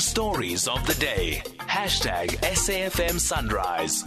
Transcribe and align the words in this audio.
stories 0.00 0.68
of 0.68 0.86
the 0.86 0.94
day. 0.94 1.42
Hashtag 1.60 2.28
SAFM 2.40 3.18
Sunrise. 3.18 4.04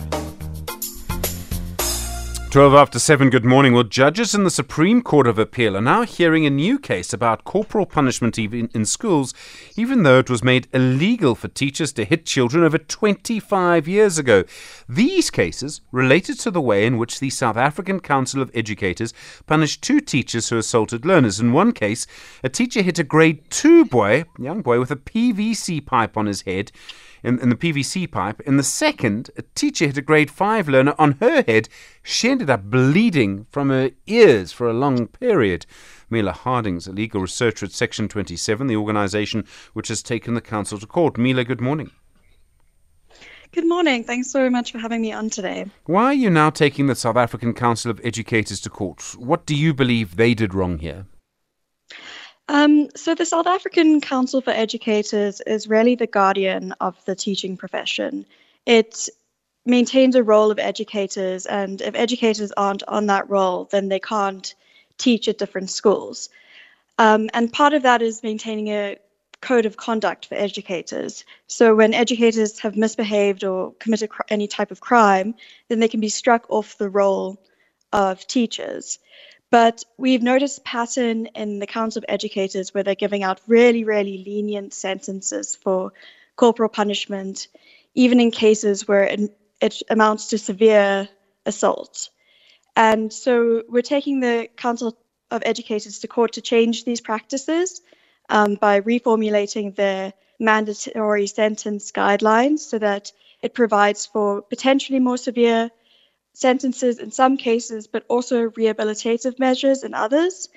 12 2.52 2.74
after 2.74 3.00
7, 3.00 3.30
good 3.30 3.46
morning. 3.46 3.72
Well, 3.72 3.86
judges 3.86 4.36
in 4.36 4.44
the 4.44 4.50
Supreme 4.50 5.02
Court 5.02 5.26
of 5.26 5.40
Appeal 5.40 5.78
are 5.78 5.82
now 5.82 6.02
hearing 6.02 6.46
a 6.46 6.50
new 6.50 6.78
case 6.78 7.14
about 7.14 7.46
corporal 7.46 7.86
punishment 7.86 8.38
even 8.38 8.70
in 8.74 8.84
schools, 8.84 9.34
even 9.78 10.04
though 10.04 10.20
it 10.20 10.30
was 10.30 10.44
made 10.44 10.68
illegal 10.74 11.34
for 11.34 11.48
teachers 11.48 11.94
to 11.94 12.04
hit 12.04 12.26
children 12.26 12.66
over 12.66 12.78
25 12.78 13.88
years 13.88 14.18
ago. 14.18 14.44
These 14.90 15.30
cases 15.30 15.80
related 15.94 16.42
to 16.42 16.52
the 16.52 16.60
way 16.60 16.86
in 16.86 16.98
which 16.98 17.22
the 17.22 17.30
South 17.30 17.56
African 17.56 18.02
Council 18.02 18.42
of 18.42 18.52
Educators 18.54 19.14
punished 19.48 19.82
two 19.82 20.02
teachers 20.02 20.50
who 20.50 20.58
assaulted 20.58 21.06
learners. 21.06 21.40
In 21.40 21.54
one 21.54 21.72
case, 21.72 22.06
a 22.44 22.50
teacher 22.50 22.82
hit 22.82 23.00
a 23.00 23.06
grade 23.06 23.50
2 23.50 23.86
boy, 23.86 24.26
young 24.38 24.62
boy, 24.62 24.78
with 24.78 24.92
a 24.92 24.98
PVC 24.98 25.86
pipe 25.86 26.18
on 26.18 26.26
his 26.26 26.42
head 26.42 26.74
in, 27.24 27.40
in 27.40 27.50
the 27.50 27.56
PVC 27.56 28.10
pipe. 28.12 28.42
In 28.42 28.58
the 28.58 28.64
second, 28.64 29.30
a 29.38 29.44
teacher 29.56 29.86
hit 29.86 29.98
a 29.98 30.02
grade 30.02 30.32
5 30.32 30.68
learner 30.68 30.96
on 30.98 31.14
her 31.20 31.44
head. 31.44 31.70
She 32.04 32.30
ended 32.30 32.50
up 32.50 32.64
bleeding 32.64 33.46
from 33.50 33.70
her 33.70 33.92
ears 34.08 34.52
for 34.52 34.70
a 34.70 34.74
long 34.74 35.08
period. 35.08 35.66
Mila 36.10 36.34
Harding's 36.34 36.88
a 36.88 36.92
legal 36.92 37.22
researcher 37.22 37.66
at 37.66 37.72
Section 37.72 38.08
27, 38.08 38.68
the 38.68 38.76
organisation 38.76 39.46
which 39.74 39.88
has 39.88 40.04
taken 40.04 40.34
the 40.34 40.42
council 40.42 40.78
to 40.78 40.88
court. 40.88 41.18
Mila, 41.18 41.44
good 41.44 41.62
morning. 41.62 41.92
Good 43.54 43.68
morning. 43.68 44.06
Thanks 44.06 44.32
so 44.32 44.50
much 44.50 44.72
for 44.72 44.78
having 44.78 45.02
me 45.02 45.12
on 45.12 45.30
today. 45.30 45.66
Why 45.86 46.06
are 46.06 46.14
you 46.14 46.30
now 46.30 46.52
taking 46.52 46.88
the 46.88 46.96
South 46.96 47.18
African 47.18 47.54
Council 47.54 47.92
of 47.92 48.00
Educators 48.02 48.62
to 48.62 48.70
court? 48.70 49.02
What 49.18 49.46
do 49.46 49.56
you 49.56 49.74
believe 49.74 50.16
they 50.16 50.34
did 50.34 50.54
wrong 50.54 50.80
here? 50.80 51.06
Um, 52.52 52.90
so, 52.98 53.16
the 53.16 53.26
South 53.26 53.48
African 53.48 54.02
Council 54.02 54.42
for 54.42 54.50
Educators 54.50 55.40
is 55.48 55.70
really 55.70 55.96
the 55.96 56.06
guardian 56.06 56.74
of 56.82 56.98
the 57.06 57.16
teaching 57.16 57.56
profession. 57.56 58.26
It 58.66 59.08
maintains 59.66 60.16
a 60.16 60.24
roll 60.24 60.52
of 60.52 60.60
educators, 60.60 61.46
and 61.46 61.80
if 61.80 61.96
educators 61.96 62.52
aren't 62.58 62.84
on 62.90 63.06
that 63.06 63.30
roll, 63.30 63.70
then 63.72 63.88
they 63.88 64.02
can't 64.02 64.54
teach 64.98 65.30
at 65.30 65.38
different 65.38 65.70
schools. 65.70 66.28
Um, 66.98 67.30
and 67.34 67.54
part 67.54 67.72
of 67.72 67.84
that 67.84 68.02
is 68.02 68.22
maintaining 68.22 68.68
a 68.68 68.98
code 69.40 69.66
of 69.66 69.78
conduct 69.78 70.26
for 70.26 70.36
educators. 70.36 71.24
So, 71.48 71.74
when 71.74 71.94
educators 71.94 72.60
have 72.60 72.76
misbehaved 72.76 73.46
or 73.46 73.72
committed 73.80 74.10
any 74.28 74.48
type 74.48 74.72
of 74.72 74.82
crime, 74.82 75.36
then 75.70 75.80
they 75.80 75.88
can 75.88 76.02
be 76.02 76.10
struck 76.10 76.48
off 76.50 76.78
the 76.78 76.90
roll 76.90 77.40
of 77.94 78.28
teachers. 78.28 79.00
But 79.52 79.84
we've 79.98 80.24
noticed 80.24 80.60
a 80.60 80.62
pattern 80.62 81.26
in 81.28 81.60
the 81.60 81.68
Council 81.68 82.00
of 82.00 82.06
Educators 82.08 82.74
where 82.74 82.84
they're 82.84 82.96
giving 82.96 83.22
out 83.22 83.42
really, 83.48 83.84
really 83.84 84.24
lenient 84.26 84.74
sentences 84.74 85.56
for 85.56 85.92
corporal 86.38 86.70
punishment, 86.70 87.50
even 87.94 88.22
in 88.22 88.32
cases 88.32 88.88
where 88.88 89.04
it, 89.04 89.38
it 89.60 89.82
amounts 89.90 90.28
to 90.28 90.38
severe 90.38 91.10
assault. 91.46 92.10
And 92.78 93.12
so 93.12 93.64
we're 93.68 93.82
taking 93.82 94.22
the 94.22 94.50
Council 94.56 94.98
of 95.30 95.44
Educators 95.46 96.00
to 96.00 96.08
court 96.08 96.34
to 96.34 96.42
change 96.42 96.86
these 96.86 97.02
practices 97.02 97.82
um, 98.30 98.56
by 98.56 98.80
reformulating 98.80 99.76
their 99.76 100.14
mandatory 100.40 101.28
sentence 101.28 101.92
guidelines 101.92 102.60
so 102.60 102.80
that 102.80 103.12
it 103.42 103.54
provides 103.54 104.06
for 104.06 104.42
potentially 104.42 105.00
more 105.00 105.18
severe 105.18 105.70
sentences 106.34 107.00
in 107.00 107.12
some 107.12 107.38
cases, 107.38 107.88
but 107.88 108.06
also 108.08 108.50
rehabilitative 108.50 109.40
measures 109.40 109.84
in 109.84 109.94
others. 109.94 110.50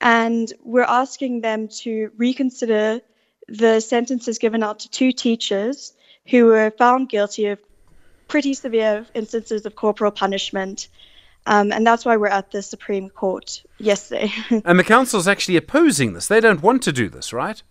And 0.00 0.52
we're 0.62 0.82
asking 0.82 1.40
them 1.40 1.68
to 1.82 2.10
reconsider 2.16 3.00
the 3.48 3.80
sentences 3.80 4.38
given 4.38 4.62
out 4.62 4.80
to 4.80 4.90
two 4.90 5.12
teachers 5.12 5.92
who 6.26 6.46
were 6.46 6.70
found 6.78 7.08
guilty 7.08 7.46
of 7.46 7.58
pretty 8.28 8.54
severe 8.54 9.06
instances 9.14 9.66
of 9.66 9.76
corporal 9.76 10.10
punishment. 10.10 10.88
Um, 11.46 11.72
and 11.72 11.86
that's 11.86 12.04
why 12.04 12.16
we're 12.16 12.28
at 12.28 12.50
the 12.50 12.62
Supreme 12.62 13.10
Court 13.10 13.62
yesterday. 13.78 14.32
and 14.64 14.78
the 14.78 14.84
council's 14.84 15.28
actually 15.28 15.56
opposing 15.56 16.14
this. 16.14 16.26
They 16.26 16.40
don't 16.40 16.62
want 16.62 16.82
to 16.84 16.92
do 16.92 17.08
this, 17.08 17.32
right? 17.32 17.62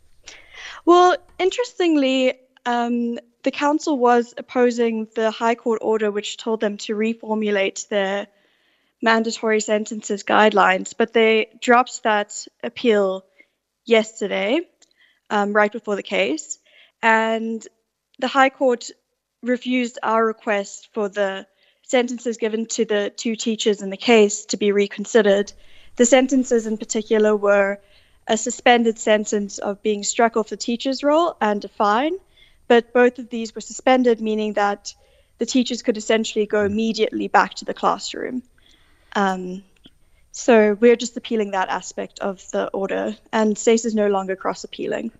Well, 0.85 1.17
interestingly, 1.39 2.33
um, 2.65 3.19
the 3.43 3.51
council 3.51 3.97
was 3.97 4.33
opposing 4.37 5.07
the 5.15 5.29
High 5.29 5.55
Court 5.55 5.79
order, 5.81 6.09
which 6.11 6.37
told 6.37 6.61
them 6.61 6.77
to 6.77 6.95
reformulate 6.95 7.87
their 7.89 8.27
mandatory 9.01 9.59
sentences 9.59 10.23
guidelines, 10.23 10.93
but 10.97 11.11
they 11.11 11.49
dropped 11.59 12.03
that 12.03 12.47
appeal 12.63 13.25
yesterday, 13.85 14.61
um, 15.29 15.51
right 15.51 15.71
before 15.71 15.97
the 15.97 16.03
case. 16.03 16.57
And 17.01 17.65
the 18.19 18.29
High 18.29 18.49
Court 18.49 18.89
refused 19.41 19.99
our 20.01 20.25
request 20.25 20.87
for 20.93 21.09
the 21.09 21.45
sentences 21.81 22.37
given 22.37 22.65
to 22.65 22.85
the 22.85 23.11
two 23.15 23.35
teachers 23.35 23.81
in 23.81 23.89
the 23.89 23.97
case 23.97 24.45
to 24.45 24.57
be 24.57 24.71
reconsidered. 24.71 25.51
The 25.97 26.05
sentences 26.05 26.65
in 26.65 26.77
particular 26.77 27.35
were 27.35 27.81
a 28.25 28.37
suspended 28.37 28.97
sentence 28.97 29.57
of 29.57 29.83
being 29.83 30.03
struck 30.03 30.37
off 30.37 30.47
the 30.47 30.55
teacher's 30.55 31.03
roll 31.03 31.35
and 31.41 31.63
a 31.65 31.67
fine 31.67 32.17
but 32.68 32.94
both 32.94 33.19
of 33.19 33.29
these 33.29 33.53
were 33.53 33.62
suspended, 33.62 34.22
meaning 34.22 34.53
that 34.53 34.94
the 35.38 35.46
teachers 35.46 35.81
could 35.81 35.97
essentially 35.97 36.46
go 36.46 36.63
immediately 36.63 37.28
back 37.28 37.53
to 37.56 37.66
the 37.66 37.74
classroom. 37.74 38.44
Um, 39.16 39.63
so 40.35 40.75
we're 40.79 40.96
just 40.96 41.16
appealing 41.16 41.51
that 41.51 41.69
aspect 41.69 42.18
of 42.19 42.50
the 42.50 42.68
order, 42.69 43.16
and 43.31 43.56
SACE 43.56 43.85
is 43.85 43.94
no 43.94 44.07
longer 44.07 44.35
cross 44.35 44.63
appealing. 44.63 45.12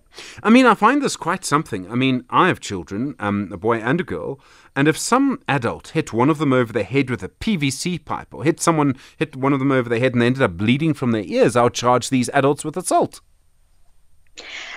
I 0.42 0.50
mean, 0.50 0.66
I 0.66 0.74
find 0.74 1.00
this 1.00 1.14
quite 1.14 1.44
something. 1.44 1.88
I 1.88 1.94
mean, 1.94 2.24
I 2.30 2.48
have 2.48 2.58
children, 2.58 3.14
um, 3.20 3.48
a 3.52 3.56
boy 3.56 3.78
and 3.78 4.00
a 4.00 4.04
girl, 4.04 4.40
and 4.74 4.88
if 4.88 4.98
some 4.98 5.40
adult 5.46 5.88
hit 5.88 6.12
one 6.12 6.30
of 6.30 6.38
them 6.38 6.52
over 6.52 6.72
the 6.72 6.82
head 6.82 7.10
with 7.10 7.22
a 7.22 7.28
PVC 7.28 8.04
pipe, 8.04 8.34
or 8.34 8.42
hit 8.42 8.60
someone, 8.60 8.96
hit 9.16 9.36
one 9.36 9.52
of 9.52 9.60
them 9.60 9.70
over 9.70 9.88
the 9.88 10.00
head 10.00 10.14
and 10.14 10.20
they 10.20 10.26
ended 10.26 10.42
up 10.42 10.56
bleeding 10.56 10.94
from 10.94 11.12
their 11.12 11.22
ears, 11.24 11.54
I 11.54 11.62
would 11.62 11.74
charge 11.74 12.10
these 12.10 12.28
adults 12.30 12.64
with 12.64 12.76
assault. 12.76 13.20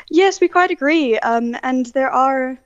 Yes, 0.09 0.39
we 0.39 0.47
quite 0.47 0.71
agree. 0.71 1.17
Um, 1.17 1.55
and 1.63 1.85
there 1.87 2.11
are 2.11 2.57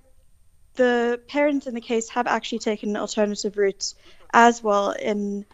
the 0.76 1.20
parents 1.28 1.68
in 1.68 1.74
the 1.74 1.82
case 1.82 2.10
have 2.10 2.28
actually 2.28 2.60
taken 2.60 2.96
alternative 2.96 3.58
routes 3.58 3.96
as 4.34 4.64
well 4.64 4.92
in 4.92 5.46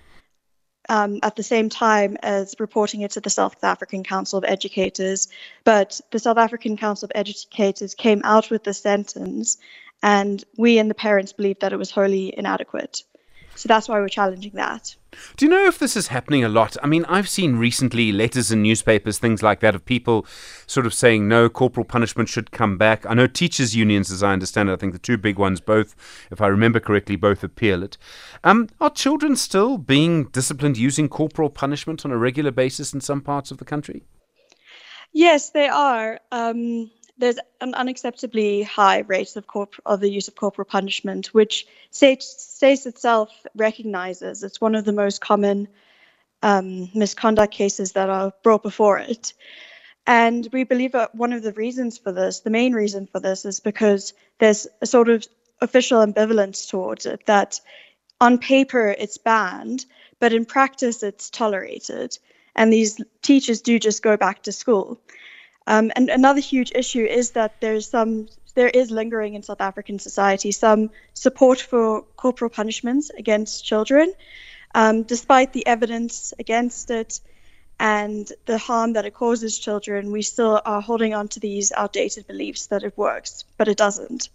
um, 0.90 1.20
at 1.22 1.36
the 1.36 1.44
same 1.44 1.70
time 1.70 2.18
as 2.22 2.56
reporting 2.60 3.02
it 3.02 3.12
to 3.12 3.20
the 3.20 3.30
South 3.30 3.62
African 3.64 4.04
Council 4.04 4.38
of 4.38 4.46
Educators. 4.46 5.28
But 5.64 6.00
the 6.12 6.20
South 6.20 6.38
African 6.38 6.78
Council 6.78 7.08
of 7.08 7.12
Educators 7.16 7.94
came 7.94 8.22
out 8.24 8.50
with 8.50 8.64
the 8.64 8.74
sentence, 8.74 9.58
and 10.02 10.44
we 10.58 10.80
and 10.80 10.90
the 10.90 10.96
parents 10.96 11.34
believed 11.34 11.62
that 11.62 11.74
it 11.74 11.78
was 11.78 11.92
wholly 11.92 12.34
inadequate. 12.38 13.04
So 13.58 13.68
that's 13.68 13.90
why 13.90 14.00
we're 14.00 14.08
challenging 14.08 14.52
that. 14.54 14.96
Do 15.36 15.46
you 15.46 15.50
know 15.50 15.66
if 15.66 15.80
this 15.80 15.98
is 15.98 16.10
happening 16.10 16.44
a 16.44 16.50
lot? 16.50 16.78
I 16.84 16.88
mean, 16.88 17.04
I've 17.06 17.28
seen 17.28 17.56
recently 17.56 18.12
letters 18.12 18.52
in 18.52 18.62
newspapers, 18.62 19.18
things 19.18 19.42
like 19.42 19.62
that, 19.62 19.74
of 19.74 19.84
people 19.84 20.28
sort 20.68 20.86
of 20.86 20.94
saying 20.94 21.28
no, 21.28 21.50
corporal 21.50 21.84
punishment 21.84 22.30
should 22.30 22.52
come 22.52 22.78
back. 22.78 23.04
I 23.08 23.16
know 23.16 23.26
teachers' 23.26 23.76
unions, 23.76 24.12
as 24.12 24.22
I 24.22 24.32
understand 24.32 24.70
it, 24.70 24.74
I 24.74 24.76
think 24.76 24.94
the 24.94 25.00
two 25.00 25.18
big 25.18 25.40
ones, 25.40 25.60
both, 25.60 25.96
if 26.30 26.40
I 26.40 26.48
remember 26.48 26.80
correctly, 26.80 27.16
both 27.16 27.44
appeal 27.44 27.82
it. 27.82 27.98
Um, 28.44 28.70
are 28.80 28.92
children 28.92 29.36
still 29.36 29.80
being 29.80 30.26
disciplined 30.26 30.78
using 30.78 31.10
corporal 31.10 31.50
punishment 31.50 32.06
on 32.06 32.12
a 32.12 32.18
regular 32.18 32.52
basis 32.52 32.94
in 32.94 33.02
some 33.02 33.22
parts 33.22 33.50
of 33.50 33.58
the 33.58 33.66
country? 33.66 34.04
Yes, 35.14 35.50
they 35.50 35.68
are. 35.68 36.20
Um, 36.32 36.92
there's 37.18 37.40
an 37.62 37.74
unacceptably 37.74 38.64
high 38.64 39.00
rate 39.00 39.36
of, 39.36 39.48
corp- 39.48 39.82
of 39.86 40.00
the 40.00 40.10
use 40.10 40.28
of 40.28 40.36
corporal 40.36 40.66
punishment, 40.66 41.28
which 41.28 41.66
SACE 41.92 42.86
itself 42.86 43.32
recognizes. 43.56 44.44
It's 44.44 44.62
one 44.62 44.76
of 44.76 44.86
the 44.86 44.94
most 44.94 45.22
common 45.22 45.68
um, 46.44 46.90
misconduct 46.94 47.54
cases 47.54 47.94
that 47.94 48.10
are 48.10 48.34
brought 48.44 48.64
before 48.64 49.00
it. 49.00 49.34
And 50.06 50.48
we 50.54 50.64
believe 50.64 50.94
that 50.94 51.16
one 51.16 51.34
of 51.34 51.44
the 51.44 51.54
reasons 51.54 51.98
for 51.98 52.12
this, 52.12 52.42
the 52.42 52.50
main 52.50 52.74
reason 52.74 53.08
for 53.08 53.20
this, 53.20 53.44
is 53.46 53.60
because 53.60 54.14
there's 54.40 54.68
a 54.82 54.86
sort 54.86 55.10
of 55.10 55.26
official 55.60 56.06
ambivalence 56.06 56.70
towards 56.70 57.06
it 57.06 57.26
that 57.26 57.60
on 58.22 58.38
paper 58.38 58.96
it's 58.98 59.18
banned, 59.18 59.86
but 60.20 60.34
in 60.34 60.46
practice 60.46 61.04
it's 61.04 61.30
tolerated. 61.30 62.18
And 62.56 62.72
these 62.72 63.02
teachers 63.22 63.62
do 63.62 63.80
just 63.80 64.02
go 64.02 64.18
back 64.18 64.44
to 64.44 64.52
school. 64.52 65.00
Um, 65.68 65.92
and 65.96 66.10
another 66.10 66.40
huge 66.40 66.72
issue 66.74 67.04
is 67.04 67.32
that 67.32 67.60
there's 67.60 67.90
some 67.90 68.30
there 68.56 68.70
is 68.70 68.90
lingering 68.90 69.36
in 69.36 69.44
South 69.44 69.62
African 69.62 70.00
society 70.00 70.52
some 70.52 70.90
support 71.14 71.60
for 71.60 72.02
corporal 72.16 72.50
punishments 72.50 73.12
against 73.12 73.64
children, 73.64 74.14
um, 74.74 75.04
despite 75.04 75.54
the 75.54 75.68
evidence 75.68 76.34
against 76.40 76.90
it 76.90 77.20
and 77.80 78.32
the 78.46 78.58
harm 78.58 78.94
that 78.94 79.06
it 79.06 79.14
causes 79.14 79.60
children. 79.60 80.12
We 80.12 80.24
still 80.24 80.60
are 80.66 80.82
holding 80.82 81.14
on 81.14 81.28
to 81.30 81.40
these 81.40 81.72
outdated 81.72 82.26
beliefs 82.26 82.68
that 82.68 82.84
it 82.84 82.98
works, 82.98 83.44
but 83.58 83.68
it 83.68 83.78
doesn't. 83.78 84.30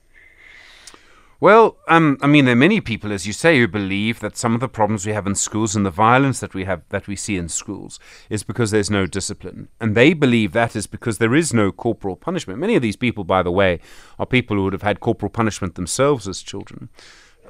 Well, 1.43 1.77
um, 1.89 2.19
I 2.23 2.29
mean, 2.29 2.45
there 2.45 2.53
are 2.53 2.69
many 2.69 2.81
people, 2.81 3.11
as 3.11 3.27
you 3.27 3.33
say, 3.33 3.59
who 3.59 3.67
believe 3.67 4.21
that 4.21 4.37
some 4.37 4.55
of 4.55 4.61
the 4.61 4.69
problems 4.69 5.05
we 5.05 5.13
have 5.13 5.27
in 5.27 5.35
schools 5.35 5.75
and 5.75 5.85
the 5.85 5.91
violence 5.91 6.39
that 6.39 6.55
we 6.55 6.67
have 6.67 6.83
that 6.91 7.09
we 7.09 7.17
see 7.17 7.37
in 7.37 7.49
schools 7.49 7.99
is 8.31 8.45
because 8.45 8.71
there's 8.71 8.93
no 8.93 9.07
discipline, 9.07 9.67
and 9.81 9.97
they 9.97 10.15
believe 10.15 10.53
that 10.53 10.77
is 10.77 10.87
because 10.87 11.19
there 11.19 11.35
is 11.35 11.53
no 11.53 11.73
corporal 11.73 12.15
punishment. 12.15 12.61
Many 12.61 12.77
of 12.77 12.83
these 12.83 12.95
people, 12.95 13.25
by 13.25 13.43
the 13.43 13.51
way, 13.51 13.81
are 14.21 14.25
people 14.25 14.57
who 14.57 14.63
would 14.63 14.73
have 14.73 14.83
had 14.83 15.01
corporal 15.01 15.31
punishment 15.31 15.75
themselves 15.75 16.29
as 16.29 16.43
children. 16.43 16.91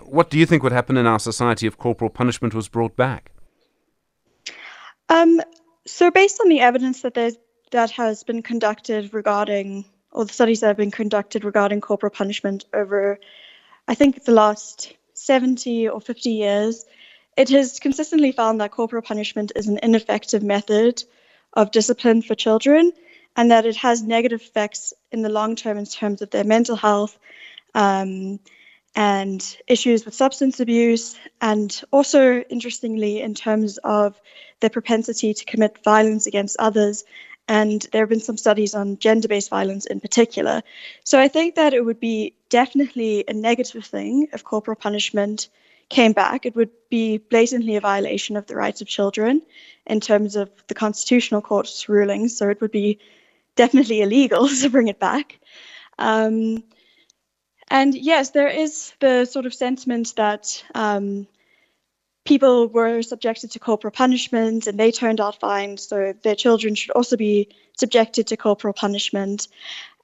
What 0.07 0.31
do 0.31 0.39
you 0.39 0.47
think 0.47 0.63
would 0.63 0.73
happen 0.73 0.97
in 0.97 1.07
our 1.07 1.19
society 1.19 1.67
if 1.67 1.77
corporal 1.77 2.09
punishment 2.09 2.55
was 2.55 2.69
brought 2.69 2.97
back? 2.97 3.31
Um, 5.11 5.39
so, 5.87 6.11
based 6.11 6.41
on 6.41 6.49
the 6.49 6.61
evidence 6.61 7.03
that 7.03 7.13
there's 7.13 7.37
that 7.73 7.91
has 7.91 8.25
been 8.25 8.41
conducted 8.41 9.13
regarding, 9.13 9.85
or 10.13 10.25
the 10.25 10.33
studies 10.33 10.61
that 10.61 10.69
have 10.69 10.79
been 10.79 10.91
conducted 10.91 11.45
regarding 11.45 11.83
corporal 11.83 12.09
punishment 12.09 12.65
over, 12.73 13.21
I 13.89 13.95
think, 13.95 14.25
the 14.25 14.33
last 14.33 14.93
70 15.15 15.89
or 15.89 16.01
50 16.01 16.31
years, 16.31 16.85
it 17.37 17.49
has 17.51 17.81
consistently 17.81 18.33
found 18.33 18.61
that 18.61 18.71
corporal 18.71 19.03
punishment 19.03 19.53
is 19.57 19.69
an 19.69 19.79
ineffective 19.83 20.43
method 20.43 21.03
of 21.55 21.71
discipline 21.71 22.23
for 22.23 22.35
children 22.35 22.93
and 23.37 23.51
that 23.51 23.67
it 23.67 23.77
has 23.77 24.03
negative 24.03 24.43
effects 24.43 24.93
in 25.11 25.23
the 25.23 25.29
long 25.29 25.57
term 25.57 25.79
in 25.79 25.87
terms 25.87 26.23
of 26.23 26.31
their 26.31 26.45
mental 26.45 26.77
health 26.77 27.19
um, 27.75 28.39
and 28.95 29.57
issues 29.67 30.05
with 30.05 30.15
substance 30.15 30.61
abuse, 30.61 31.17
and 31.41 31.83
also, 31.91 32.41
interestingly, 32.51 33.23
in 33.23 33.35
terms 33.35 33.79
of 33.79 34.21
their 34.61 34.69
propensity 34.69 35.33
to 35.33 35.45
commit 35.47 35.83
violence 35.83 36.27
against 36.27 36.57
others 36.59 37.05
and 37.49 37.89
there 37.93 38.03
have 38.03 38.09
been 38.09 38.21
some 38.21 38.37
studies 38.37 38.75
on 38.75 38.99
gender 38.99 39.29
based 39.29 39.51
violence 39.51 39.87
in 39.87 40.01
particular. 40.01 40.63
So 41.05 41.19
I 41.21 41.29
think 41.29 41.57
that 41.57 41.75
it 41.75 41.85
would 41.85 42.01
be 42.01 42.35
definitely 42.53 43.25
a 43.27 43.33
negative 43.33 43.85
thing 43.87 44.29
if 44.33 44.45
corporal 44.45 44.77
punishment 44.77 45.49
came 45.89 46.13
back. 46.13 46.45
It 46.45 46.55
would 46.55 46.71
be 46.91 47.17
blatantly 47.17 47.77
a 47.77 47.81
violation 47.81 48.37
of 48.37 48.47
the 48.47 48.57
rights 48.57 48.83
of 48.83 48.89
children 48.89 49.41
in 49.87 50.01
terms 50.01 50.37
of 50.37 50.51
the 50.69 50.75
Constitutional 50.75 51.41
Court's 51.41 51.89
rulings. 51.89 52.37
So 52.37 52.51
it 52.51 52.61
would 52.61 52.71
be 52.71 52.99
definitely 53.57 54.03
illegal 54.03 54.49
to 54.61 54.69
bring 54.69 54.89
it 54.89 55.01
back. 55.01 55.41
Um, 55.99 56.63
and 57.69 57.95
yes, 57.95 58.31
there 58.31 58.49
is 58.49 58.93
the 59.01 59.25
sort 59.25 59.47
of 59.47 59.55
sentiment 59.55 60.15
that 60.17 60.63
um, 60.75 61.27
people 62.25 62.69
were 62.69 63.01
subjected 63.01 63.53
to 63.53 63.59
corporal 63.59 63.93
punishment 63.93 64.67
and 64.67 64.79
they 64.79 64.93
turned 64.93 65.23
out 65.23 65.41
fine, 65.41 65.79
so 65.79 66.13
their 66.23 66.35
children 66.35 66.75
should 66.75 66.91
also 66.91 67.17
be 67.17 67.49
subjected 67.79 68.27
to 68.27 68.37
corporal 68.37 68.75
punishment. 68.75 69.49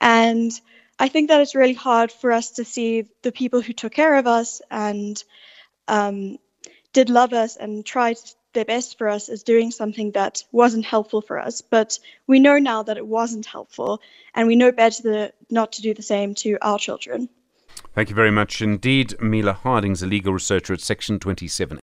And 0.01 0.51
I 0.99 1.09
think 1.09 1.29
that 1.29 1.41
it's 1.41 1.55
really 1.55 1.75
hard 1.75 2.11
for 2.11 2.33
us 2.33 2.53
to 2.53 2.65
see 2.65 3.07
the 3.23 3.33
people 3.33 3.61
who 3.61 3.73
took 3.73 3.93
care 3.93 4.17
of 4.17 4.27
us 4.27 4.61
and 4.71 5.23
um, 5.87 6.39
did 6.93 7.09
love 7.09 7.33
us 7.33 7.57
and 7.57 7.87
tried 7.87 8.17
their 8.53 8.65
best 8.65 8.99
for 8.99 9.09
us 9.09 9.29
as 9.29 9.43
doing 9.43 9.71
something 9.71 10.13
that 10.13 10.43
wasn't 10.51 10.85
helpful 10.85 11.21
for 11.21 11.39
us. 11.39 11.61
But 11.61 11.99
we 12.27 12.41
know 12.41 12.59
now 12.59 12.83
that 12.83 12.97
it 12.97 13.07
wasn't 13.07 13.47
helpful, 13.47 14.01
and 14.35 14.49
we 14.49 14.57
know 14.57 14.73
better 14.73 15.31
not 15.51 15.73
to 15.73 15.83
do 15.83 15.95
the 15.95 16.03
same 16.03 16.35
to 16.37 16.59
our 16.63 16.79
children. 16.79 17.29
Thank 17.95 18.09
you 18.09 18.17
very 18.17 18.31
much 18.33 18.61
indeed. 18.61 19.21
Mila 19.21 19.53
Harding's 19.53 20.03
a 20.03 20.07
legal 20.07 20.33
researcher 20.33 20.73
at 20.73 20.81
Section 20.81 21.21
27. 21.21 21.79